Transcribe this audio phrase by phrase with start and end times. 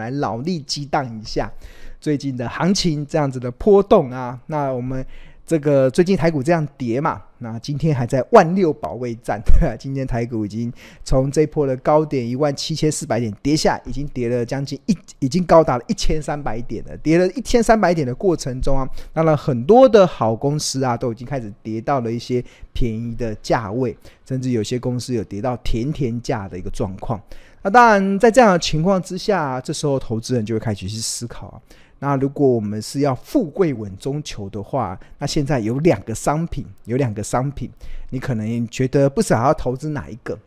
[0.00, 1.52] 来脑力激荡一下
[2.00, 4.40] 最近的行情这样子的波动啊。
[4.46, 5.04] 那我们。
[5.46, 9.42] 这个最近台股这样跌嘛，那今天还在万六保卫战。
[9.80, 16.96] 今天台股已经从这波的高点一万七千四百点跌下，已经跌了将近一，已经高达了一千三百点了。
[16.98, 27.20] 跌了一千三百点的过程中啊，当然很多的好公司啊，都已经开始跌到了一些便宜的价位，甚至有些公司有跌到甜甜价的一个状况。
[27.62, 31.60] 那当然，在这样的情况之下，这时候投资人就会开始去思考。
[31.98, 37.70] 那如果我们是要富贵稳中求的话，那现在有两个商品，有两个商品，
[38.08, 40.38] 你可能觉得不想要投资哪一个？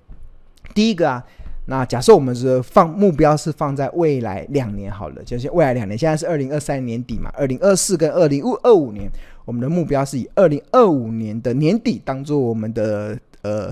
[0.74, 1.24] 第一个啊，
[1.68, 9.08] 那假设我们是放目标是放在未来两年好了，就是未来两年，现在是二零二三年底嘛，二零二四跟二零二五年，
[9.46, 13.72] 我们的目标是以二零二五年的年底当做我们的呃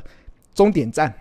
[0.53, 1.11] 终点站，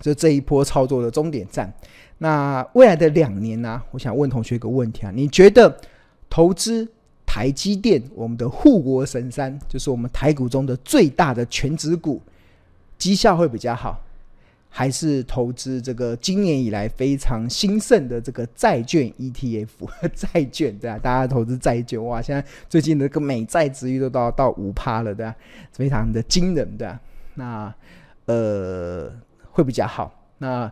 [0.00, 1.72] 就这一波操作的终点站。
[2.18, 5.74] 那未来的两年呢、我想问同学一个问题啊，你觉得
[6.28, 6.86] 投资
[7.24, 12.20] 台积电，我们的护国神山，就是我们台股中的最大的权值股，
[12.98, 13.98] 绩效会比较好，
[14.68, 19.68] 还是投资这个今年以来非常兴盛的这个债券 ETF
[20.14, 20.76] 债券？
[20.78, 25.34] 对啊，大家投资债券哇，现在最近的个美债殖利率都到到五趴了，对、啊？
[25.72, 27.00] 非常的惊人，对啊。
[27.34, 27.74] 那
[28.26, 29.10] 呃，
[29.60, 30.12] 会比较好。
[30.38, 30.66] 那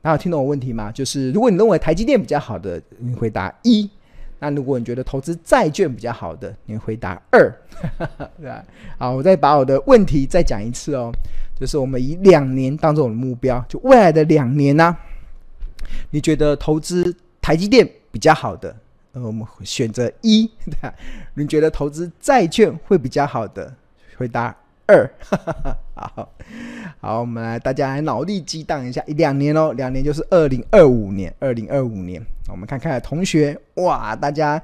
[0.00, 0.90] 大家有听懂我问题吗？
[0.90, 3.86] 就是如果你认为台积电比较好的，你回答一；
[4.38, 7.52] 那如果你觉得投资债券比较好的，你回答二，
[8.40, 8.64] 对吧？
[8.98, 11.12] 好，我再把我的问题再讲一次哦。
[11.58, 14.96] 就是我们以两年当做我的目标，就未来的两年呢、
[16.10, 18.74] 你觉得投资台积电比较好的，
[19.12, 20.94] 呃，我们选择一； 对吧？
[21.34, 23.74] 你觉得投资债券会比较好的，
[24.16, 24.56] 回答
[24.86, 25.10] 二。
[26.14, 26.28] 好。
[27.00, 34.60] 好，我们来，大家来脑力激荡一下，一两年哦，两年就是二零二五年，二零二五年，我们看看同学，哇，大家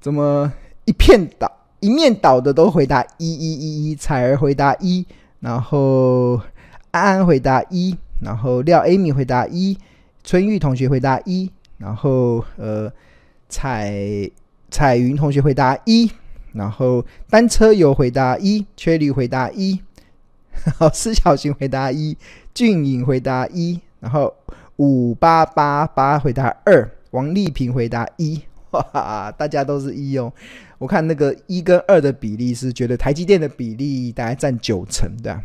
[0.00, 0.50] 怎么
[0.86, 1.50] 一片倒，
[1.80, 5.04] 一面倒的都回答一一一一，彩儿回答一，
[5.40, 6.40] 然后
[6.90, 9.76] 安安回答一，然后廖 Amy 回答一，
[10.22, 12.90] 春玉同学回答一，然后呃
[13.50, 14.30] 彩
[14.70, 16.10] 彩云同学回答一，
[16.52, 19.78] 然后单车友回答一，缺驴回答一。
[20.64, 22.16] 然后，施小型回答一，
[22.52, 24.34] 俊颖回答一，然后
[24.76, 30.32] 五八八八回答二，王丽萍回答一，哇，大家都是一哦。
[30.78, 35.40] 我看那个一跟二的比例是觉得台积电的比例大概占九成，对啊。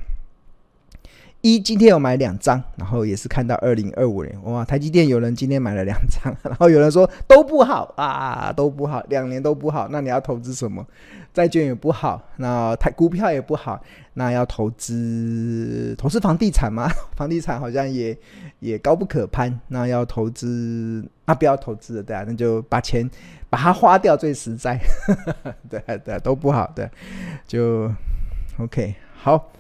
[1.42, 10.86] 一今天有买两张，然后也是看到二零二五年，哇，台积电有人今天买了两张， 然后有人说都不好啊，都不好，两年都不好，那你要投资什么？
[11.34, 13.82] 债券也不好，那台股票也不好，
[14.16, 16.90] 那要投资投资房地产吗？
[17.16, 18.18] 房地产好像也
[18.60, 23.10] 也高不可攀，那要投资那不要投资了，对啊，那就把钱
[23.50, 24.78] 把它花掉最实在，
[25.70, 26.90] 对对，都不好，对，
[27.48, 27.90] 就
[28.58, 29.52] OK 好，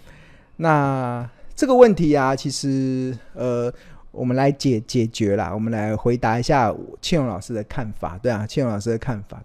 [0.58, 1.30] 那。
[1.60, 3.70] 这个问题啊，其实呃，
[4.12, 9.44] 我们来解解决啦，我们来回答一下庆荣老师的看法，对啊，庆荣老师的看法。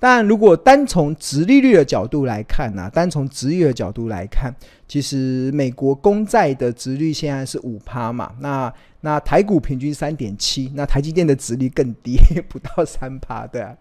[0.00, 4.52] 当然，如果单从殖利率的角度来看呢、啊，单从殖利率的角度来看，
[4.88, 12.16] 其实美国公债的殖率现在是五趴嘛，那那台股平均三点七，那台积电的值率更低，
[12.48, 13.76] 不到三趴，对啊，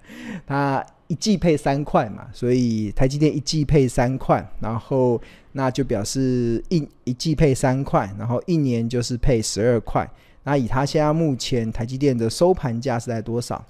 [0.46, 5.22] 它一季配三块嘛，所以台积电一季配三块，然后。
[5.54, 10.10] 那就表示一一季配三块，然后一年就是配十二块。
[10.44, 13.62] 那以他现在目前台积电的收盘价是在多少？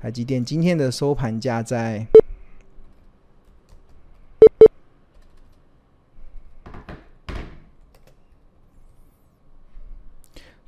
[0.00, 2.06] 台积电今天的收盘价在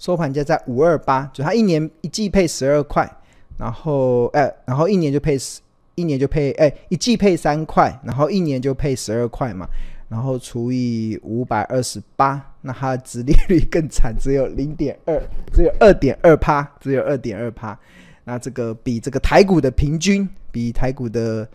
[0.07, 3.11] 收盘价在五二八，就它一年一季配十二块，
[3.59, 5.61] 然后哎，然后一年就配十，
[5.97, 9.67] 一年就配哎，一季配三块，然后一年就配十二块嘛。
[10.09, 15.21] 然后除以五百二十八，那它的殖利率更惨，只有零点二，
[15.53, 17.77] 只有二点二趴，只有二点二趴。
[18.23, 21.49] 那这个比这个台股的平均，比台股的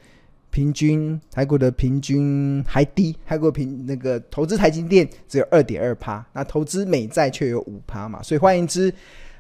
[0.52, 3.18] 平均，台股的平均还低。
[3.26, 8.22] 台股平那个投资台积电只有二点二趴，那投资美债却有五趴嘛。
[8.22, 8.94] 所以换言之，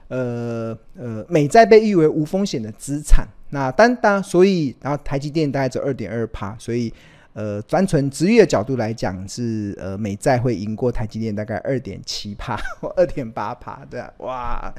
[0.08, 3.28] 呃呃，美债被誉为无风险的资产。
[3.50, 6.92] 那单单所以，然后台积电大概只有二点二趴，所以。
[7.34, 14.74] 呃，单纯职业的角度来讲，是呃美债会赢过台积电大概二点七趴或二点八趴，对啊，哇，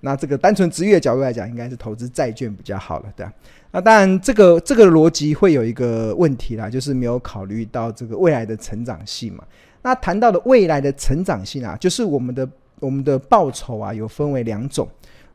[0.00, 3.32] 那这个单纯职业的角度来讲，应该是投资债券比较好了，对啊。
[3.72, 9.42] 那当然，这个这个逻辑会有一个问题啦，就是没有考虑到这个未来的成长性嘛。
[9.82, 12.48] 那谈到的未来的成长性啊，就是我们的
[12.78, 14.88] 我们的报酬啊，有分为两种。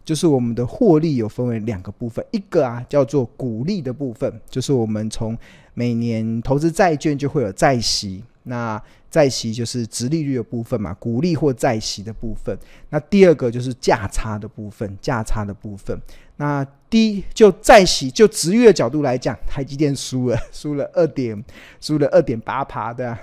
[0.05, 5.37] 就是我们的获利有分为两个部分，一个啊叫做股利的部分，就是我们从
[5.73, 8.81] 每年投资债券就会有债息，那
[9.11, 12.57] 债息就是殖利率的部分嘛，股利或债息的部分。
[12.89, 15.99] 那第二个就是价差的部分，价差的部分。
[16.37, 21.43] 那第一就债息就职业的角度来讲，台积电输了，输了二点，
[21.81, 23.17] 输了二点八趴，对啊。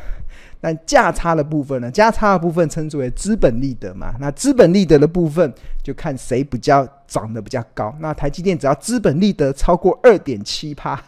[0.60, 1.90] 但价差的部分呢？
[1.90, 4.14] 价差的部分称之为资本利得嘛。
[4.18, 5.52] 那资本利得的部分
[5.82, 7.94] 就看谁比较涨得比较高。
[8.00, 10.98] 那台积电只要资本利得超过二点七趴，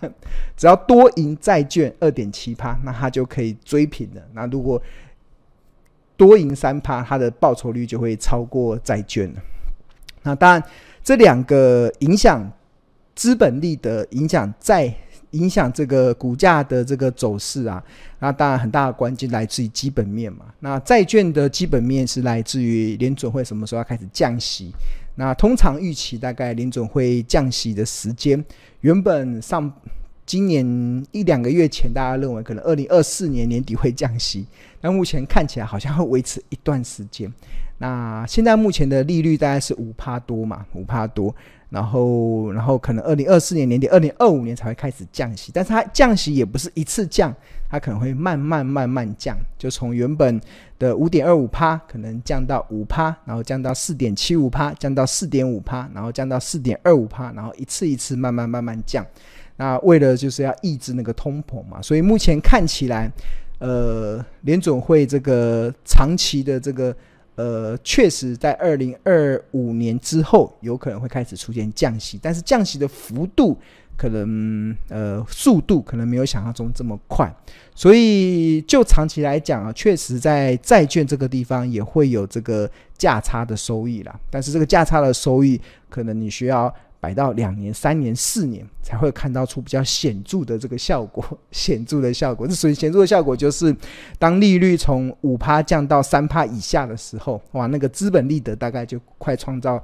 [0.58, 4.20] 只要多赢债券二点七趴，那它就可以追平了。
[4.34, 4.80] 那如果
[6.18, 9.40] 多赢三趴，它的报酬率就会超过债券了。
[10.22, 10.62] 那当然，
[11.06, 12.50] 这两个影响
[13.14, 14.92] 资本利得，影响在。
[15.32, 17.82] 影响这个股价的这个走势啊，
[18.20, 20.46] 那当然很大的关键来自于基本面嘛。
[20.60, 24.72] 那债券的基本面是来自于联准会什么时候要开始降息。
[25.16, 28.42] 那通常预期大概联准会降息的时间，
[28.80, 29.70] 原本上
[30.24, 30.64] 今年
[31.10, 34.46] 一两个月前，大家认为可能二零二四年年底会降息，
[34.80, 37.30] 但目前看起来好像会维持一段时间。
[37.78, 41.34] 那现在目前的利率大概是五趴多嘛，五趴多。
[41.68, 47.34] 然后，然后可能二零二四年年底、二零二五年才会开始降息，但是它降息也不是一次降，
[47.68, 50.40] 它可能会慢慢慢慢降，就从原本
[50.78, 59.04] 的五点二五趴，可能降到五趴，然后降到四点七五趴，降到四点五趴，然后降到四点二五趴，然后一次一次慢慢慢慢降。
[59.56, 63.10] 那为了就是要抑制那个通膨嘛，所以目前看起来，
[63.58, 66.96] 呃，联总会这个长期的这个。
[67.36, 73.56] 呃，确实，在二零二五年之后，有可能会开始出现降息，但是降息的幅度
[73.96, 77.32] 可能，呃，速度可能没有想象中这么快。
[77.74, 84.18] 所以，就长期来讲啊，确实在债券这个地方也会有这个价差的收益啦。
[84.30, 86.74] 但是，这个价差的收益，可能你需要。
[87.06, 92.48] 摆到两年、三年、四年才会看到出比较显著的这个效果， 显著的效果。
[92.48, 93.72] 这属于显著的效果，就是
[94.18, 99.80] 当利率从五趴降到三趴以下的时候，哇，那个资本利得大概就快创造。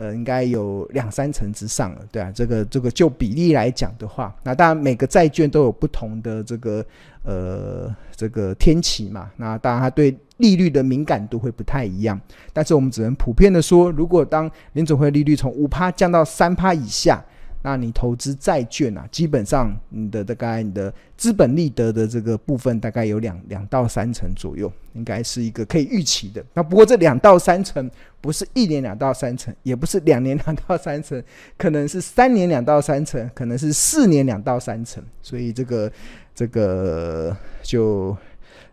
[0.00, 6.82] 呃，应该有两三成之上了，对啊，这个这个就比例来讲的话，那当然每个债券都有不同的这个
[7.22, 12.18] 呃这个天期嘛，那当然它对利率的敏感度会不太一样，
[12.54, 17.22] 但是我们只能普遍的说，如果当联总会利率从五趴降到三趴以下。
[17.62, 26.42] 那你投资债券啊，基本上你的大概你的资本利得的这个部分大概有两两到三成左右，应该是一个可以预期的。
[26.54, 31.22] 那不过这两到三成不是一年两到三成，也不是两年两到三成，
[31.58, 35.04] 可能是三年两到三成，可能是四年两到三成。
[35.20, 35.92] 所以这个
[36.34, 38.16] 这个就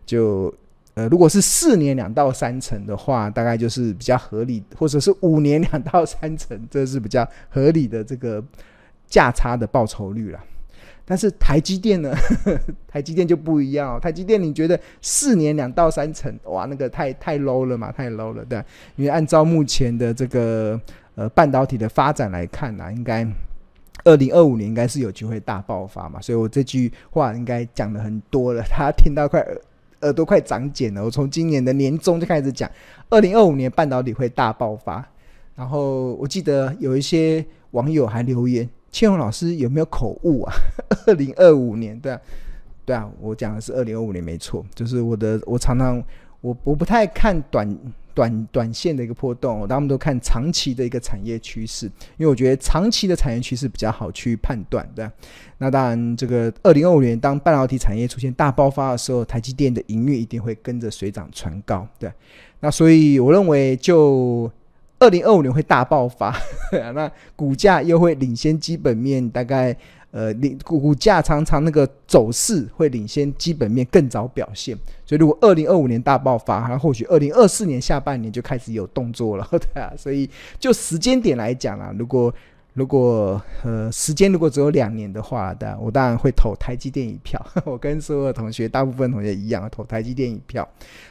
[0.06, 0.52] 就
[0.94, 8.42] 呃，如果是四年两到三成的话，大概就是比较合理，或者是五年两到三成，这是比较合理的这个。
[9.08, 10.38] 价差的报酬率了，
[11.04, 12.14] 但是台积电呢？
[12.86, 13.98] 台积电就不一样哦。
[13.98, 18.62] 台积电，你觉得四年两到三成，哇，那个太太 low 了嘛，太 low 了，对。
[18.96, 20.78] 因为按照目前的这个
[21.14, 23.26] 呃半导体的发展来看呢，应该
[24.04, 26.20] 二零二五年应该是有机会大爆发嘛。
[26.20, 29.60] 所以我这句话应该讲的很多了， 他听到快耳
[30.02, 31.02] 耳朵快长茧了。
[31.02, 32.70] 我从今年的年中就开始讲，
[33.08, 35.02] 二零二五年半导体会大爆发。
[35.54, 38.68] 然后我记得有一些网友还留言。
[38.90, 40.52] 千宏老师有没有口误啊？
[41.06, 42.20] 二零二五年，对啊，
[42.84, 46.02] 对啊，我讲的是二零二五年没错，就是我的，我常常
[46.40, 47.78] 我我不太看短
[48.14, 55.08] 短短线的一个波动，我他们都看长期的一个产业趋势，因为我觉得长期的产业趋势比较好去判断，对。
[55.58, 62.10] 那当然，这个二零二五年当半导体产业出现大爆发的时候，台积电的营运一定会跟着水涨船高，对。
[62.60, 64.50] 那所以我认为就。
[64.98, 66.34] 二零二五年会大爆发，
[66.94, 69.76] 那股价又会领先基本面，大概
[70.10, 80.28] 呃，领股股价常常那个走势会领先基本面更早表现，所以如果二零二五年大爆发，那或许二零二四年下半年就开始有动作了， 对啊，所以
[80.58, 82.32] 就时间点来讲啊，如果
[82.78, 90.66] 如果呃时间如果只有两年的话，对啊，我当然会投台积电一票， 我跟所有的同学大部分同学一样投台积电一票，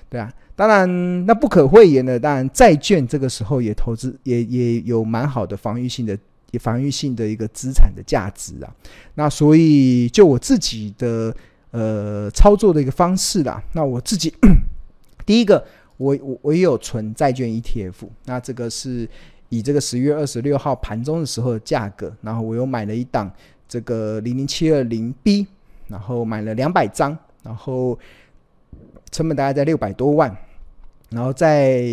[0.09, 0.33] 对啊。
[0.55, 6.17] 当然，那不可讳言的，当然债券这个时候也投资也也有蛮好的防御性的，
[6.59, 8.73] 防御性的一个资产的价值啊。
[9.13, 11.31] 那所以就我自己的
[11.69, 14.33] 呃操作的一个方式啦，那我自己
[15.27, 15.63] 第一个，
[15.97, 19.07] 我我我也有存债券 ETF，那这个是
[19.49, 23.31] 以这个十月二十六号盘中的时候的价格，然后我又买了一档
[23.67, 25.47] 这个零零七二零 B，
[25.87, 27.97] 然后买了两百张，然后
[29.11, 30.35] 成本大概在六百多万。
[31.09, 31.85] 然后在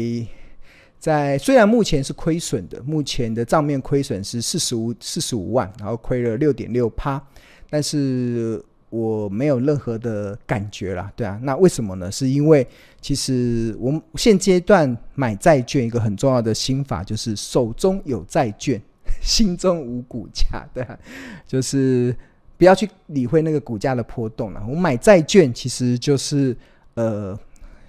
[0.99, 7.23] 在虽然目前是亏损的，目前的账面亏损是四十五四十五万，然后亏了六点六趴，
[7.71, 8.61] 但是
[8.95, 12.11] 我没有任何的感觉啦，对啊，那为什么呢？
[12.13, 12.65] 是因为
[13.01, 18.81] 其实我们现阶段买债券一个很重要的心法就是手中有债券，
[19.21, 20.99] 心中无股价，对啊，
[21.47, 22.17] 就是
[22.57, 24.63] 不要去理会那个股价的波动了。
[24.69, 26.57] 我买债券其实就是
[26.95, 27.39] 呃。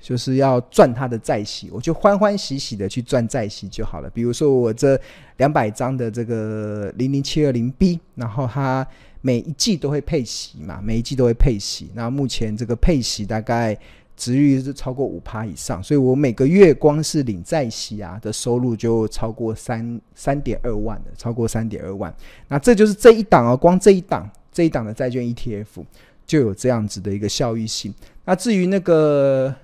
[0.02, 4.10] 就是要赚他的债息，我就欢欢喜喜的去赚债息就好了。
[4.12, 4.96] 比如说我这
[5.38, 8.86] 两百张的这个零零七二零 B，然后它
[9.26, 11.90] 每一季都会配息嘛，每一季都会配息。
[11.96, 13.76] 那目前这个配息大概
[14.16, 22.16] 值率是超过五趴以上，所以我每个月光是领债息啊的收入就超过三三点二万的，超过三点二万。
[22.48, 25.84] 那这就是这一档哦，光这一档这一档的债券 ETF
[26.28, 27.92] 就有这样子的一个效益性。
[28.26, 29.56] 那至于那个。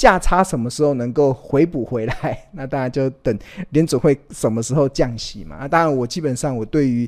[0.00, 2.48] 价差什么时候能够回补回来？
[2.56, 3.38] 那当然就等
[3.68, 5.58] 联准会什么时候降息嘛。
[5.60, 7.06] 那当然，我基本上我对于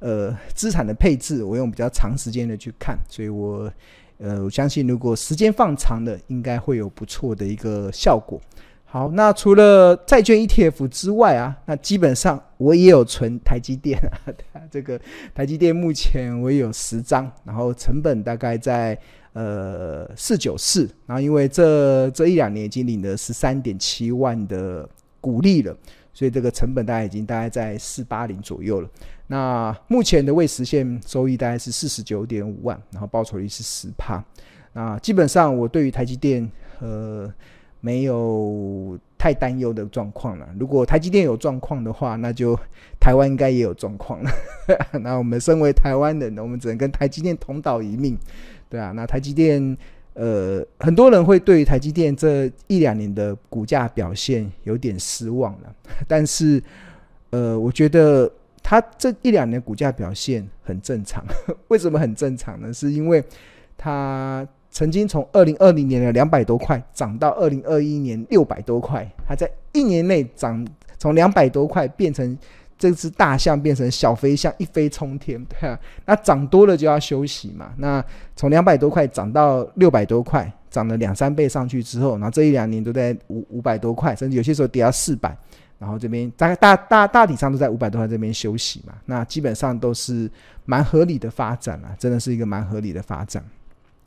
[0.00, 3.72] 呃资产的配置，我用比较长时间的去看，所以我
[4.18, 8.38] 呃我相信，如果时间放长了，应该会有不错的一个效果。
[8.84, 14.28] 好，那除了债券 ETF 之外啊，那基本上我也有存台积电啊。
[14.70, 15.00] 这个
[15.34, 18.98] 台积电目前我也有十张，然后成本大概在。
[19.34, 24.88] 呃，四九四，然后因为这这一两年已经领了十三点七万的
[25.20, 25.76] 股利了，
[26.12, 28.88] 所以这个成本大概已经大概在四八零左右了。
[29.26, 34.24] 那目前的未实现收益大概是四十九点五万，然后报酬率是十趴。
[34.72, 36.48] 那基本上我对于台积电
[36.78, 37.28] 呃
[37.80, 40.48] 没有太担忧的状况了。
[40.60, 42.56] 如果台积电有状况的话，那就
[43.00, 44.30] 台湾应该也有状况了。
[45.02, 48.16] 那我们身为台湾人，我们只能跟台积电同岛一命。
[48.68, 49.76] 对啊，那台积电，
[50.14, 55.74] 呃，很多人会对台积电这一两年的股价表现有点失望了。
[56.08, 56.62] 但是，
[57.30, 58.30] 呃，我觉得
[58.62, 61.24] 它这一两年股价表现很正常。
[61.68, 62.72] 为什么很正常呢？
[62.72, 63.22] 是因为
[63.76, 70.66] 它曾经从二零二零年的两百多块涨到二零二一年六百多块，它在一年内涨
[70.98, 72.36] 从两百多块变成。
[72.76, 77.72] 这只大象变成小飞象，一飞冲天，对啊，那涨多了就要休息嘛。
[77.78, 78.04] 那
[78.34, 85.34] 从两百多块涨到六百多块，涨了两三倍上去之后，然后这一两年都在五五百多块，甚至有些时候跌到四百，
[85.78, 88.94] 然后这边大概大大大体上都在五百多块这边休息嘛。
[89.06, 90.28] 那基本上都是
[90.64, 93.42] 蛮合理的发展啊，真的是一个蛮合理的发展。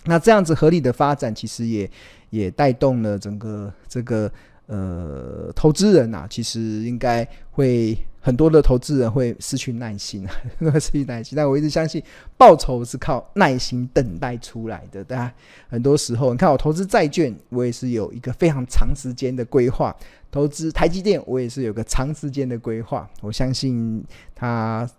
[0.03, 1.89] 那这样子合理的发展，其实也
[2.29, 4.29] 也带动了整个这个
[4.67, 7.97] 呃投资人啊，其实应该会。
[8.19, 10.27] 很多的投资人会失去耐心，
[10.79, 11.35] 失去耐心。
[11.35, 12.03] 但我一直相信，
[12.37, 15.01] 报酬是靠耐心等待出来的。
[15.03, 15.31] 对啊，
[15.69, 19.95] 很多时候，你看我投资债券，我也是有一个非常长时间的规划；
[20.29, 23.09] 投资台积电，我也是有个长时间的规划。
[23.21, 24.03] 我相信
[24.35, 24.89] 它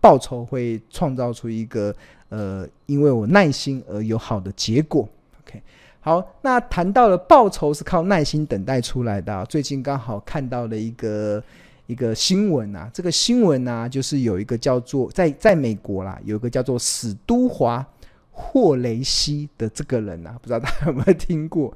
[0.00, 1.94] 报酬会创造出一个
[2.28, 5.08] 呃，因为我耐心而有好的结果。
[5.46, 5.62] OK，
[6.00, 11.42] 好，那谈到了报酬是靠耐心等待出来的，最近刚好看到了一个。
[11.86, 17.86] 一个新闻啊，这个新闻啊，就是有一个叫做在在美国啦，有一个叫做史都华
[18.30, 21.72] 霍雷西的这个人啊，不知道大家有没有听过？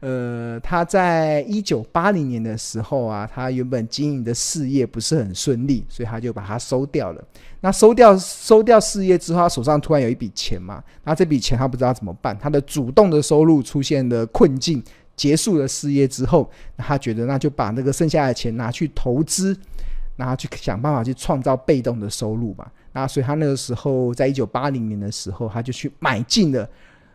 [0.00, 7.24] 呃，他在一九八零年的时候啊，他原本经营的事业不是很顺利，所以他就把它收掉了。
[7.60, 14.80] 那收掉收掉事业之后，他手上突然有一笔钱嘛，那这笔钱他不知道怎么办，他的主动的收入出现了困境。
[15.16, 19.58] 结束了事业之后，他觉得那就把那个剩下的钱拿去投资，
[20.16, 22.70] 然后去想办法去创造被动的收入吧。
[22.92, 26.68] 那所以他那个时候在一九八零年的时候，他就去买进了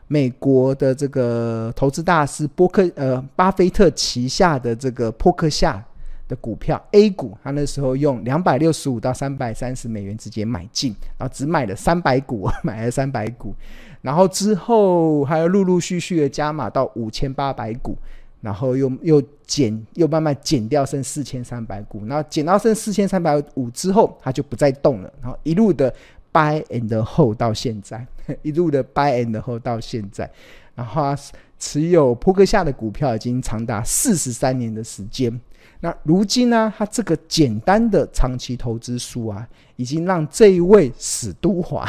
[0.07, 5.83] 美国的这个投资大师波克呃巴菲特旗下的这个波克夏
[6.27, 7.37] 的股票 A 股。
[7.43, 13.55] 他那时候用两百六十五到三百三十美元直接买进，然后只买了三百股， 买了三百股。
[14.01, 17.95] 然后之后还要陆陆续续的加码到五千八百股，
[18.41, 25.93] 然后又又减又慢慢减掉剩四千三百股，然后减到剩四千三百五之后，它就不再动了，然后一路的
[26.33, 28.05] buy and hold 到现在，
[28.41, 30.29] 一路的 buy and hold 到现在，
[30.73, 31.15] 然后
[31.59, 35.39] 持有波克夏的股票已经长达四十三年的时间。
[35.81, 41.87] 那如今呢、啊，他这个简单的长期投资术啊，已经让这一位史都华。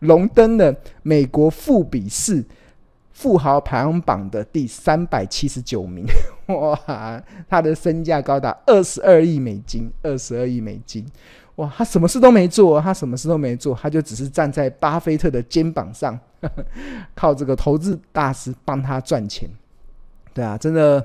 [0.00, 2.44] 荣登了美国富比士
[3.12, 6.04] 富豪排行榜的第三百七十九名，
[6.54, 7.22] 哇！
[7.48, 11.04] 他的身价高达二十二亿美金，二十二亿美金，
[11.56, 11.72] 哇！
[11.76, 16.16] 他什么事都没做，他什么事都没做，他就只是站在巴菲特的肩膀上，
[17.16, 19.48] 靠这个投资大师帮他赚钱。
[20.32, 21.04] 对啊，真的，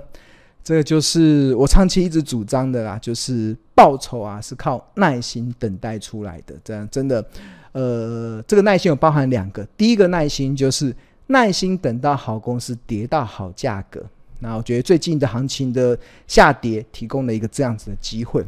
[0.63, 6.53] 这个就是我长期一直主张的啦，就是报酬啊是靠耐心等待出来的。
[6.63, 7.25] 这样真的，
[7.74, 10.96] 呃，这个耐心有包含两个，第一个耐心就是
[11.27, 14.03] 耐心等到好公司跌到好价格。
[14.39, 18.46] 那我觉得最近的行情的下跌提供了一个这样子的机会。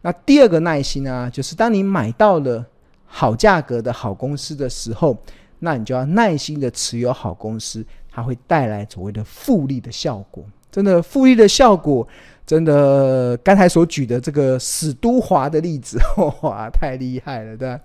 [0.00, 2.64] 那第二个耐心啊，就是当你买到了
[3.04, 5.16] 好价格的好公司的时候，
[5.58, 10.44] 那你就要耐心的持有好公司，它会带来所谓的复利的效果。
[10.70, 12.06] 真的复利的效果，
[12.44, 15.98] 真的刚才所举的这个史都华的例子，
[16.42, 17.80] 哇，太厉害了，对吧？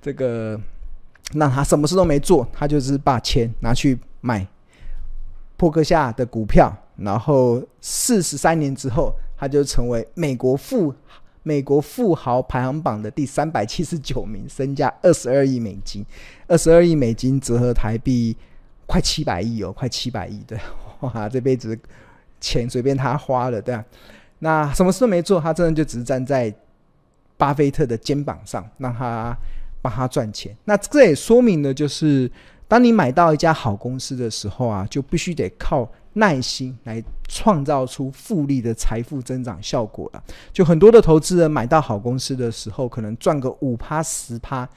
[0.00, 0.60] 这个
[1.32, 4.46] 那他什么事都没做，他就是把钱拿去买
[5.56, 10.94] 破克夏的股票，然后四十三年之后，他就成为美国富
[11.42, 16.04] 美国富豪排行榜的第三百七十九名，身价二十二亿美金，
[16.46, 18.36] 二十二亿美金折合台币
[18.86, 20.58] 快七百亿哦，快七百亿，对，
[21.00, 21.76] 哇，这辈子。
[22.44, 23.82] 钱随便他花了，对吧？
[24.40, 26.54] 那什么事都没做，他真的就只是站在
[27.38, 29.34] 巴菲特的肩膀上，让他
[29.80, 30.54] 帮他赚钱。
[30.66, 32.30] 那这也说明了，就是
[32.68, 40.22] 当你买到一家好公司的时候啊，就必须得靠耐心来创造出复利的财富增长效果了。
[40.52, 44.68] 就很多的投资人买到好公司的时候，可能赚个五趴十趴，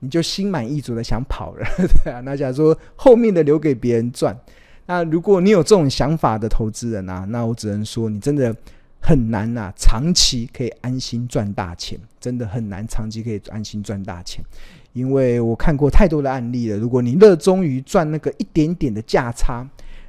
[0.00, 1.66] 你就心满意足的想跑了，
[2.04, 2.20] 对啊。
[2.20, 4.38] 那假如说后面的留给别人赚。
[4.86, 8.54] 那如果你有这种想法的投资人啊，那我只能说你真的
[9.00, 14.44] 很难呐、啊，长期可以安心赚大钱，真的很难长期可以安心赚大钱，
[14.92, 16.76] 因为我看过太多的案例了。
[16.76, 19.66] 如果你热衷于赚那个一点点的价差，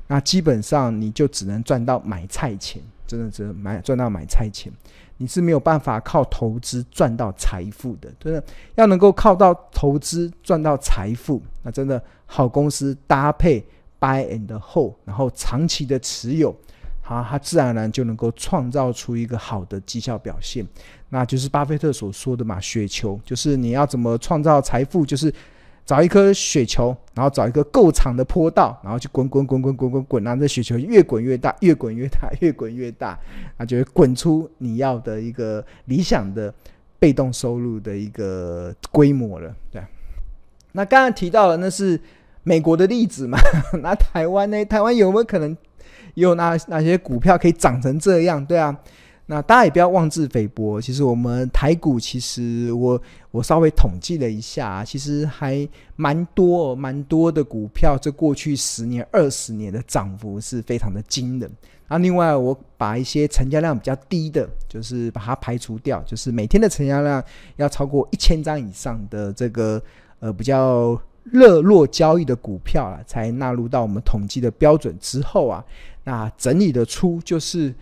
[0.08, 4.72] 那基本上你就只能赚到买菜钱，真的只能买赚到买菜钱，
[5.18, 8.10] 你是没有办法靠投资赚到财富的。
[8.20, 8.44] 真的
[8.76, 13.66] 要能够靠到投资赚到财富，那真的好公司搭配。
[14.06, 16.56] I and hold，然后长期的持有，
[17.02, 20.64] 好，它自然而然就能够创造出一个好的绩效表现。
[21.10, 25.34] 那就是巴菲特所说的嘛，雪球，就是你要怎么创造财富，就是
[25.86, 33.18] 找一颗雪球，然后找一个够长的坡道，然后去滚滚滚滚滚滚滚，让这雪球越滚越大，越滚越大，越滚越大，
[33.58, 36.54] 那就会滚出你要的一个理想的
[37.00, 39.56] 被动收入的一个规模了。
[39.72, 39.82] 对，
[40.74, 42.00] 那刚刚提到了那是。
[42.48, 43.40] 美国的例子嘛，
[43.82, 44.64] 那台湾呢？
[44.66, 45.58] 台湾有没有可能
[46.14, 48.46] 有哪哪些股票可以涨成这样？
[48.46, 48.78] 对啊，
[49.26, 50.80] 那大家也不要妄自菲薄。
[50.80, 61.52] 其实我们台股，其实我我稍微统计了一下，其实还蛮多蛮多的股票，这过去十年、二十年的涨幅是非常的惊人。
[61.88, 67.24] 啊，另外我把一些成交量比较低的，就是把它排除掉，就是每天的成交量
[67.56, 69.82] 要超过一千张以上的这个
[70.20, 71.02] 呃比较。
[71.32, 75.66] 热络交易的股票啊，才纳入到我们统计的标准之后啊，
[76.04, 77.74] 那整理的出就是，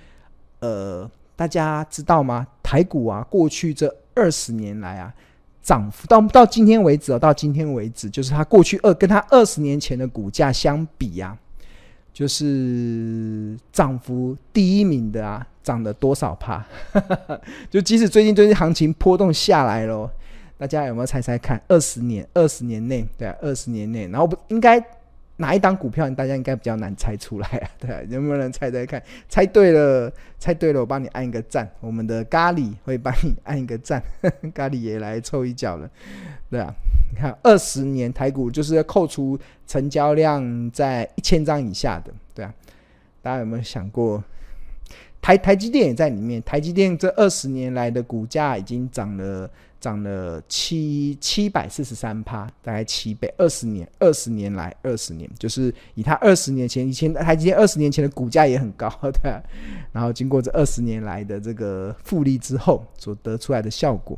[0.60, 2.48] 呃，大家知道吗？
[2.64, 5.14] 台股啊，过去这二十年来啊，
[5.62, 11.38] 涨幅到到今天为止啊，到今天为止，就是它过去二跟它二十年前的股价相比啊，
[12.14, 16.66] 就是涨幅第一名的啊，涨了多少趴？
[17.70, 20.10] 就即使最近最近行情波动下来了。
[20.58, 21.62] 大家有没有猜猜看？
[21.68, 24.82] 二十年，二十年内，对，二十年内，然后不应该
[25.38, 26.10] 哪一档股票？
[26.12, 29.02] 大家应该比较难猜出来啊， 对啊，有没有人猜猜看？
[29.28, 31.70] 猜对了，猜对了，我帮你按一个赞。
[31.82, 34.02] 我们的咖喱会帮你按一个赞，
[34.54, 35.90] 咖喱也来凑一脚了，
[36.50, 36.74] 对啊，
[37.12, 39.38] 你看二十年台股就是要扣除
[39.68, 42.54] 成交量在一千张以下的，对啊，
[43.22, 44.24] 大家有没有想过？
[45.24, 49.50] 台台积电也在里面，台积电这二十年来的股价已经涨了。
[49.84, 53.28] 涨了七七百四十三趴，大概七倍。
[53.38, 58.88] 二十年，二十年来，二十年，就是以他二十年前以前台积电二十年前的股价也很高
[59.22, 59.44] 的，
[59.92, 64.18] 然后经过这二十年来的这个复利之后所得出来的效果。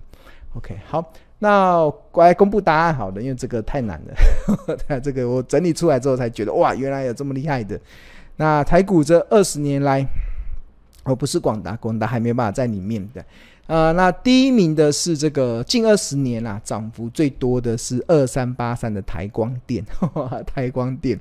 [0.54, 7.82] OK，好，那我来公布答案好的，因为这个太难了， 这个我整理出来之后才觉得哇，原来有这么厉害的。
[8.38, 10.06] 那台股这二十年来，
[11.06, 13.24] 而，不是广达，广达还没办法在里面的。
[13.68, 19.84] 呃，那第一名的是这个近二十年啊，涨幅最多的是二三八三的台光电，
[20.46, 21.20] 台光电，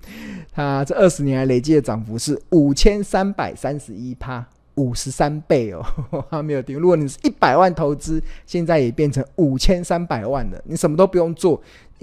[0.53, 5.83] 它这二十年来累计的涨幅是五千三百三十一趴，五十三倍哦，
[6.31, 6.79] 它没有停。
[6.79, 11.59] 如果你是一百万投资，现在也变成五千三百万了，你什么都不用做，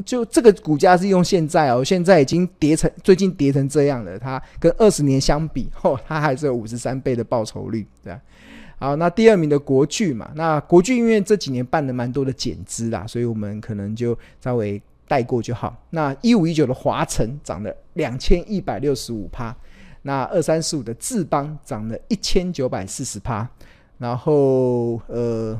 [0.05, 8.21] 就这个股价是用现在哦，现在已经跌成最近跌成这样了，它跟二十年相比，哦，它还是有五十三倍的报酬率，对吧？
[8.79, 15.77] 好，那第二名的国巨嘛，那国巨因为这几年办了蛮多的减资啦，所以我们可能就稍微带过就好。
[15.91, 19.55] 那一五一九的华城涨了两千一百六十五趴，
[20.01, 23.47] 那二三四五的智邦涨了一千九百四十趴，
[23.99, 25.55] 然后呃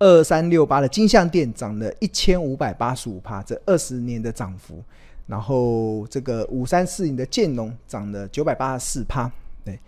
[0.00, 4.82] 二三六八的金像电涨了一千五百八十五趴，这二十年的涨幅。
[5.26, 9.30] 然后这个五三四零的建农涨了九百八十四趴，
[9.64, 9.78] 对。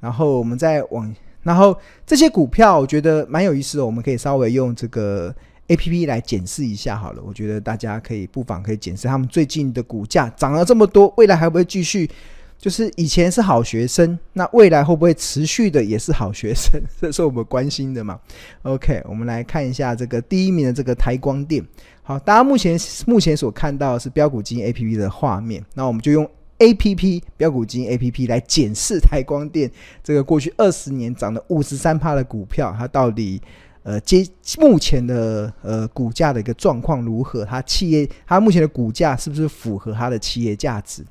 [0.00, 5.32] 然后我们再往，然后这些股票我觉得蛮有意思的，我们可以稍微用这个
[5.68, 7.22] APP 来检视一下好了。
[7.24, 12.10] 我觉得大家可以不妨可以检视他们最近的股价涨了这么多，未来还会不会继续？
[12.58, 16.80] 就是以前是好学生，那未来会不会持续的也是好学生？
[17.00, 18.18] 这是我们关心的嘛
[18.62, 21.64] ？OK，我们来看一下这个第一名的这个台光电。
[22.02, 29.70] 好，大家目前目前所看到的是标股金 APP 的画面，那我们就用 APP 标股金 APP 来检视台光电
[30.02, 33.40] 这个过去二十年涨了五十三趴的股票，它到底
[33.84, 34.26] 呃接
[34.58, 37.44] 目前的呃股价的一个状况如何？
[37.44, 41.04] 它企业它目前的股价是不是符合它的企业价值？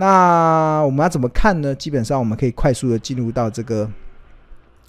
[0.00, 1.74] 那我们要怎么看呢？
[1.74, 3.90] 基本上我们可以快速的进入到这个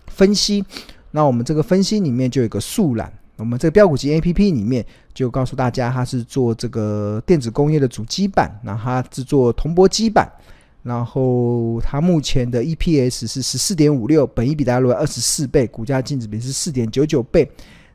[0.05, 0.63] 分析。
[1.09, 3.11] 那我们这个分析里面就有一个树懒。
[3.37, 10.31] 我们这个标股基 APP 里面就告诉大家，它是做这个电子工业的主机板，然后它制作铜箔基板，
[10.83, 17.49] 然后它目前的 EPS 是十四点五六，本益比大概落在二十四倍，股价净值比是四点九九倍。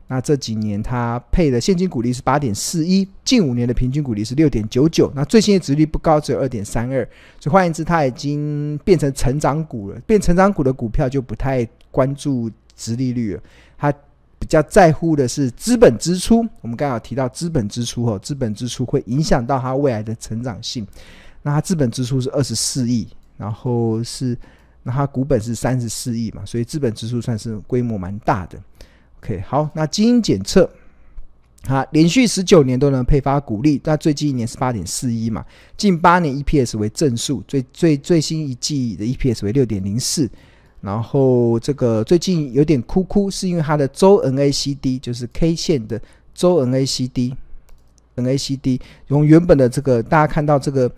[0.07, 5.11] 那这几年它配的现金股利是八点四一，近五年的平均股利是六点九九。
[5.15, 7.03] 那最新的值率不高，只有二点三二。
[7.39, 9.99] 所以换言之，它已经变成成长股了。
[10.05, 13.41] 变成长股的股票就不太关注值利率了，
[13.77, 13.91] 它
[14.37, 16.45] 比较在乎的是资本支出。
[16.61, 20.85] 我们刚好提到资本支出哦，资本支出会影响到它未来的成长性。
[21.41, 24.37] 那它资本支出是二十四亿，然后是
[24.83, 28.59] 那它股本是三十四亿嘛，所以资本支出算是规模蛮大的。
[29.25, 30.69] OK，好，那基因检测，
[31.65, 35.43] 啊，连续十九年都能配发股利，那最近一年是八点四一嘛，
[35.75, 40.29] 近八年 EPS 为正数，最最最新一季的 EPS 为六点零四，
[40.79, 45.99] 然后这个最近有点哭哭，是因为它的周 NACD 就是 K 线的
[46.35, 50.91] 周 NACD，NACD 从原本的这个大家看到这个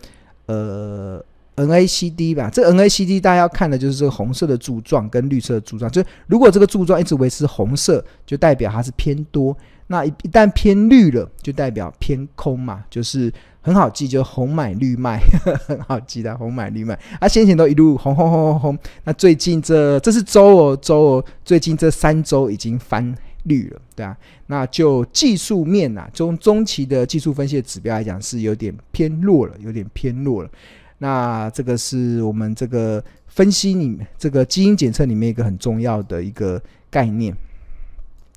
[0.47, 1.23] 呃。
[1.57, 5.91] NACD 吧，这 NACD 大家要看的就是这个红色的柱状跟绿色的柱状。
[5.91, 9.55] 就如果这个柱状一直维持红色，就代表它是偏多；
[9.87, 12.83] 那一一旦偏绿了，就代表偏空嘛。
[12.89, 15.19] 就是很好记，就红买绿卖，
[15.65, 16.97] 很好记的红买绿卖。
[17.19, 23.15] 啊，先前都一路红红红红红，那最近这这是周哦周哦，最近这三周已经翻
[23.45, 24.15] 绿了，对啊。
[24.45, 30.49] 那就技术面呐、啊，中中期的技术分析的指标来讲，是有点偏弱了，有点偏弱了。
[30.99, 37.35] 那这个是我们这个分析里面，这个基因检测里面一个很重要的一个概念。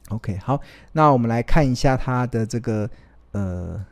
[0.09, 0.61] OK，好，
[0.93, 2.89] 那我们来看一下它的这个
[3.33, 3.83] 呃，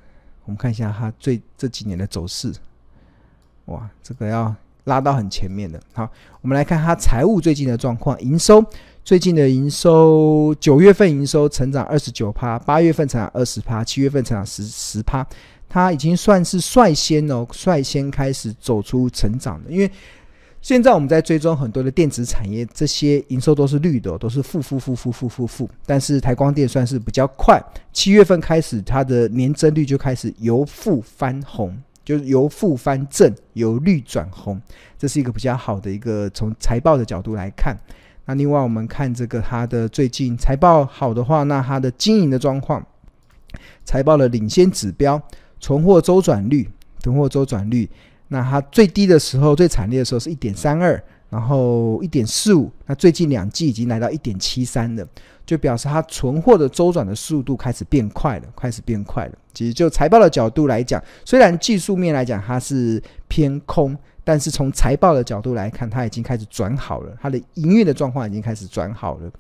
[0.45, 2.53] 我们看一下它最这几年的走势。
[3.67, 4.55] 哇，这个要
[4.85, 5.81] 拉到很前面的。
[5.93, 8.65] 好，我们来看它财务最近的状况，营收
[9.05, 15.27] 最近的营收，九月份营收成长二十九趴，八月份成长二十趴，七月份成长十十趴。
[15.69, 19.71] 它已经算是率先哦，率先开始走出成长的。
[19.71, 19.91] 因为
[20.61, 25.71] 现在我们在追踪很多的电子产业，这些营收都是绿的，都是负负负负负负负。
[25.87, 34.61] 但是台光电算是比较快，七月份开始它的年增率就开始由负翻红，就是由负翻正，由绿转红，
[34.99, 37.79] 这是一个比较好的一个从财报的角度来看。
[38.25, 42.85] 那另外我们看这个它的最近财报好的话，那它的经营的状况，
[43.85, 45.23] 财报的领先指标。
[45.61, 46.69] 存货周转率，
[47.01, 47.89] 存货周转率，
[48.29, 55.07] 那它最低的时候、最惨烈的时候是一点三二，然后一点四五，那最近两季已经来到一点七三了，
[55.45, 59.33] 就表示它存货的周转的速度开始变快了，开始变快了。
[59.55, 69.31] 其实就财报的角度来讲，虽然技术面来讲它是偏空，但是从财报的角度来看，它已经开始转好了，它的营运的状况已经开始转好了。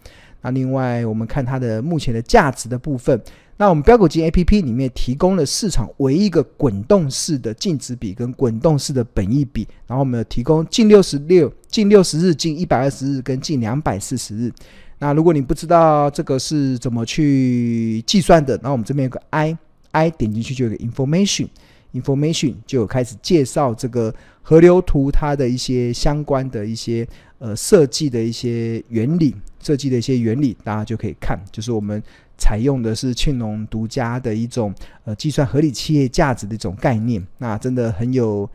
[0.41, 3.21] 那另外我们看它的目前的价值的部分。
[3.61, 14.53] 那我们标股金 APP 里面提供了市场唯一一个滚动式的净值比跟滚动式的本益比，然后我们有提供近六十六、近六十日、近一百二十日跟近两百四十日。
[15.01, 19.59] 那如果你不知道这个是怎么去计算的，那我们这边有个 I
[19.91, 21.49] I 点进去就有个 information
[21.95, 27.05] information 就有开始介绍这个河流图它的一些相关的一些
[27.41, 32.01] 呃设计的一些原理，设计的一些原理大家就可以看，就是我们。
[32.39, 34.73] 采用的是庆隆独家的一种
[35.05, 38.49] 呃计算合理企业价值的一种概念，那真的很有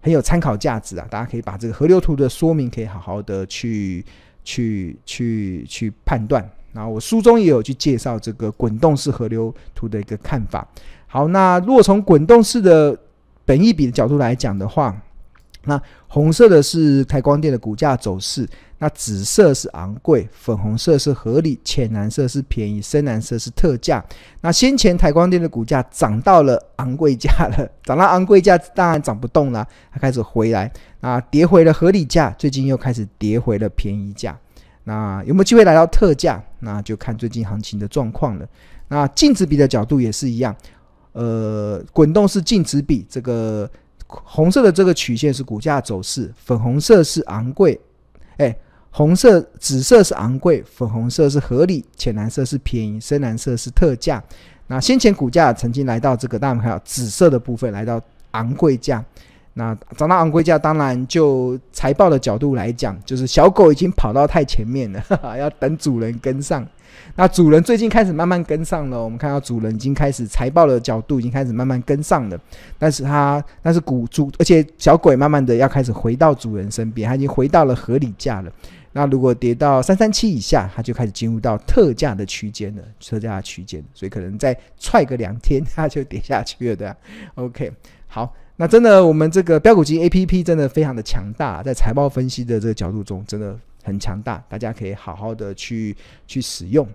[0.00, 1.06] 很有参考价值啊！
[1.10, 4.04] 大家可以把这个河流图的说明可以好好的去
[4.44, 6.46] 去去去判断。
[6.72, 10.66] 然后我书中也有去介绍这个滚动式河流图的一个看法。
[11.06, 12.98] 好，那如果从滚动式的
[13.44, 14.96] 本益比的角度来讲的话，
[15.64, 18.48] 那红色的是台光电的股价走势，
[18.82, 24.04] 那紫色是昂贵，粉红色是合理，浅蓝色是便宜，深蓝色是特价。
[24.40, 30.68] 那先前台光电的股价涨到了昂贵价了，涨到昂贵价当然涨不动了，它开始回来，
[30.98, 34.36] 那跌回了合理价，最近又开始跌回了便宜价。
[34.82, 36.42] 那有没有机会来到特价？
[36.58, 38.44] 那就看最近行情的状况了。
[38.88, 40.52] 那净值比的角度也是一样，
[41.12, 43.70] 呃，滚动式净值比这个。
[44.08, 47.80] 红色的这个曲线是股价走势，粉红色是昂贵，
[48.36, 48.54] 哎，
[48.94, 54.22] 红色、紫色是昂贵，粉红色是合理，浅蓝色是便宜，深蓝色是特价。
[54.66, 57.98] 那先前股价曾经来到这个，大家看到紫色的部分来到
[58.32, 59.02] 昂贵价，
[59.54, 66.66] 那涨到昂贵价，当然就财报的角度来讲，就是小狗已经跑到太前面了，哈哈，要等主人跟上。
[67.16, 72.38] 那主人最近开始慢慢跟上了，我们看到主人已经开始财报的角度已经开始慢慢跟上了，
[72.78, 78.52] 但是它但是股主，而且小鬼慢慢的要开始回到主人身边，它已经回到了合理价了。
[78.92, 86.96] 那如果跌到三三七以下，它就开始进入到特价的区间了，特价区间，所以可能再踹个两天，它就跌下去了，对吧
[87.36, 87.72] ？OK，
[88.06, 96.86] 好，那真的我们这个标股金 APP 真的非常的强大，在财报分析的这个角度中，真的很强大，大家可以好好的去去使用。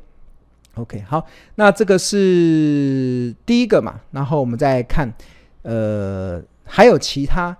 [0.76, 5.12] OK，好，那这个是第一个嘛，然后我们再看，
[5.64, 7.58] 呃，还有其他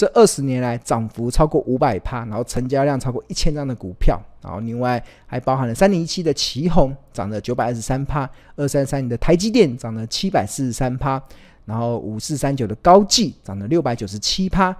[0.00, 11.22] 这二十年来涨幅超过五百趴，然后成交量超过一千张的股票，然后另外还包含了三零一七的旗宏涨了九百二十三趴，二三三零的台积电涨了七百四十三趴，
[11.66, 14.74] 然后五四三九的高技涨了六百九十七趴，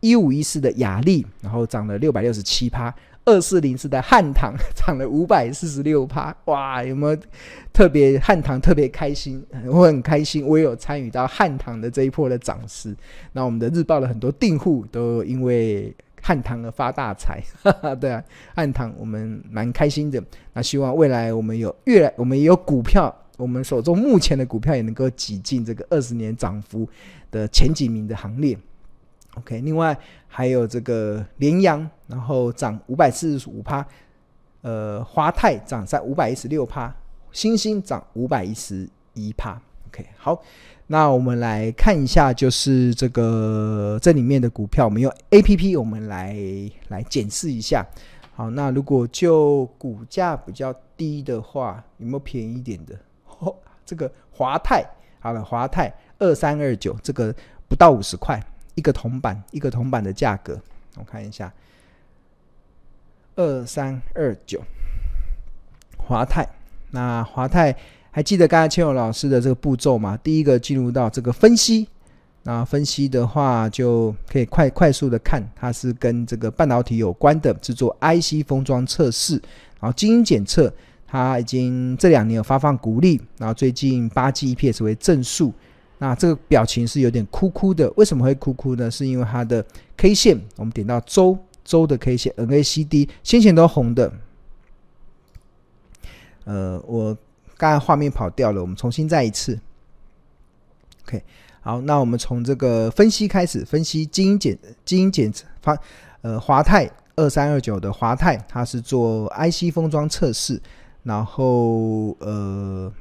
[0.00, 2.92] 一五一四的雅力然后涨了六百六十七趴。
[3.26, 6.82] 二四零四的汉唐 涨了五百四十六趴，哇！
[6.84, 7.16] 有没有
[7.72, 9.44] 特别汉唐特别开心？
[9.66, 12.94] 我很开心，我也有参与到汉唐的这一波的涨势。
[13.32, 17.42] 那我们的日报的很多订户都因为汉唐而发大财，
[18.00, 18.22] 对啊，
[18.54, 20.22] 汉唐我们蛮开心的。
[20.52, 26.86] 那希望未来我们有越来，我们也有股票，我们手中目前的股票也能够挤进这个二十年涨幅
[27.30, 28.58] 的前几名的行列。
[29.36, 29.96] OK，另外
[30.28, 33.84] 还有这个联阳，然后涨五百四十五趴，
[34.62, 36.94] 呃，华泰涨在五百一十六趴，
[37.32, 39.60] 欣兴涨五百一十一趴。
[39.88, 40.40] OK，好，
[40.86, 46.36] 那我们来看一下，就是这个这里面的股票，我们用 APP 我们来
[46.88, 47.84] 来检视一下。
[48.36, 52.96] 好，那如果就股价比较低的话，有没有便宜一点的？
[53.40, 54.84] 哦， 这个华泰，
[55.20, 57.34] 好了，华泰二三二九，这个
[57.68, 58.40] 不到五十块。
[58.74, 60.60] 一个铜板，一个铜板的价格，
[60.96, 61.52] 我看一下，
[63.36, 64.62] 二三二九，
[65.96, 66.48] 华泰。
[66.90, 67.76] 那华泰
[68.10, 70.16] 还记得刚才千勇老师的这个步骤吗？
[70.22, 71.88] 第一个进入到这个分析，
[72.42, 79.34] 那分析的话就可以快快速的看，它是跟这个半导体有关的，制作 IC 封装测试，
[79.80, 80.72] 然后基因检测，
[81.06, 85.52] 它已经这两年有发放股利，然后最近八 G EPS 为正数。
[86.06, 88.90] 那这个表情是有点哭哭的，为什么会哭哭呢？
[88.90, 89.64] 是因为它的
[89.96, 94.12] K 线，我们点到周周的 K 线，NACD 先前都红的。
[96.44, 97.16] 呃，我
[97.56, 99.58] 刚才画面跑掉了，我们重新再一次。
[101.06, 101.22] OK，
[101.62, 105.74] 好，那我们从这个分析开始，分析经营检经营检测发，
[106.20, 110.60] 呃，华泰二三二九的华泰，它是做 IC 封装测试，
[111.02, 112.92] 然后呃。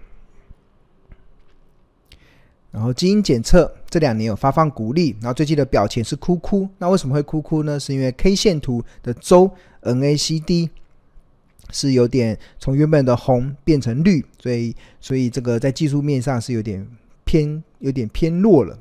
[2.73, 6.67] 然后基因检测这两年有发放鼓励，然后最近的表情是哭哭。
[6.79, 7.79] 那为什么会哭哭呢？
[7.79, 9.51] 是因为 K 线图的周
[9.83, 10.69] NACD
[11.69, 16.87] 是有点从原本的红变成绿，所以所以这个在技术面上是有点
[17.23, 18.79] 偏有点偏弱了。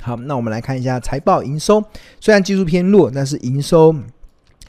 [0.00, 1.80] 好，那我们来看一下财报营收，
[2.20, 3.94] 虽然技术偏弱，但是营收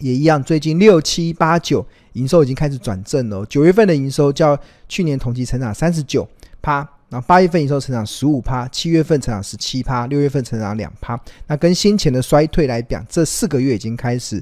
[0.03, 1.85] 也一样，最近六七八九。
[2.13, 4.55] 营收已经开始转正了，九月份的营收较
[4.87, 6.27] 去年同期成长三十九
[6.61, 11.19] 趴，然后八月份营收成长十五趴，七月份成长十七趴，六月份成长两趴。
[11.47, 14.39] 那跟先前的衰退来讲，这四个月已经开始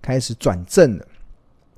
[0.00, 1.06] 开始转正了，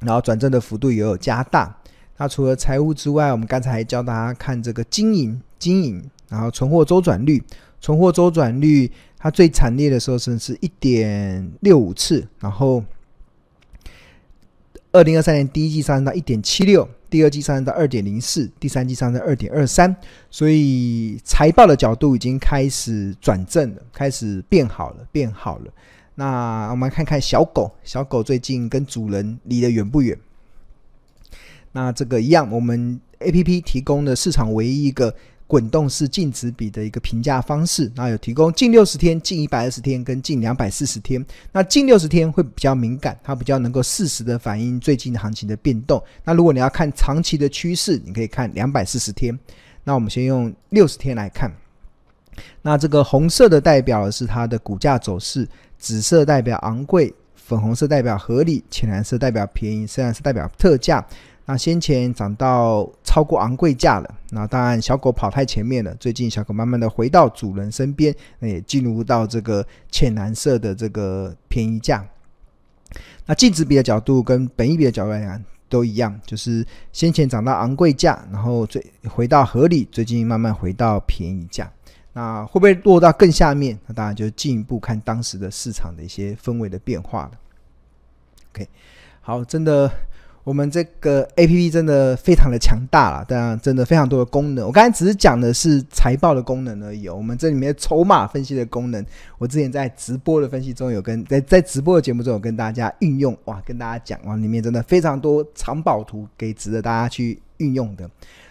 [0.01, 1.77] 然后转正的幅度也有加大。
[2.17, 7.43] 那除了财务之外，我们刚才还教大家看这个经营经营，然后存货周转率，
[7.83, 12.83] 存货周转率它最惨烈的时候是是一点六五次，然后。
[14.95, 19.95] 二零二三年第一季上升到一点七六，第二季上升到二点零四，第三季上升二点二三，
[20.31, 25.73] 所以财报的角度已经开始转正了，开始变好了，变好了。
[26.15, 30.17] 那我们来看看小狗，小狗最近跟主人离得远不远？
[31.73, 35.13] 那这个一样，我们 APP 提供的市场唯一一个
[35.55, 41.25] 滚动式净值比的一个评价方式，那有提供近六十天、近一百二十天跟近两百四十天。
[41.53, 46.03] 那近六十天会比较敏感，它比较能够适时的反映最近行情的变动。
[46.25, 49.39] 那如果你要看长期的趋势，你可以看两百四十天。
[49.85, 51.49] 那我们先用六十天来看。
[52.61, 61.07] 那这个红色的代表的是它的股价走势，紫色代表昂贵，粉红色代表合理，浅蓝色代表便宜，深蓝色代表特价。
[61.47, 65.95] 那先前涨到超过昂贵价了，那当然小狗跑太前面了。
[65.97, 72.03] 最近小狗慢慢的回到主人身边，那也进入到这个浅蓝色的这个便宜价。
[73.27, 81.71] 那净值比的角度跟本益比的角度来讲都一样，就是先前涨到昂贵价，然后最回到合理，最近慢慢回到便宜价。
[82.15, 83.79] 那会不会落到更下面？
[83.87, 87.33] 那当然就进一步看当时的市场的一些氛围的变化了。
[88.55, 88.67] OK，
[89.21, 89.91] 好，真的。
[90.45, 94.67] 我们这个 APP 真的非常的强大了，当然真的非常多的功能。
[94.67, 97.15] 我刚才只是讲的是财报的功能而已哦。
[97.17, 99.03] 我们这里面筹码分析的功能，
[99.39, 108.09] 我之前在直播的分析中有跟在在直播的节目中有跟大家运用哇，跟大家讲哇，里面真的非常多藏宝图，给值得大家去运用的。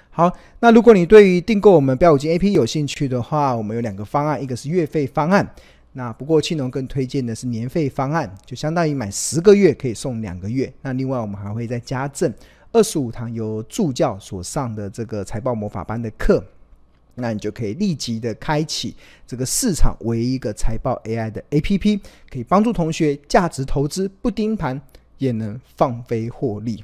[0.09, 5.47] 好，那如果你对于订购我们标五金 APP 有兴趣的话，我们有两个方案，一个是月费方案。
[5.95, 10.73] 那不过庆农更推荐的是年费方案，就相当于买十个月可以送两个月。
[10.81, 12.33] 那另外我们还会再加赠
[12.71, 16.43] 二十五堂由助教所上的这个财报魔法班的课，
[17.13, 18.95] 那你就可以立即的开启
[19.27, 21.99] 这个市场唯一一个财报 AI 的 APP，
[22.31, 24.81] 可以帮助同学价值投资不盯盘
[25.19, 26.83] 也能放飞获利。